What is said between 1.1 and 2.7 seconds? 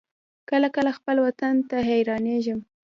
وطن ته حيرانېږم.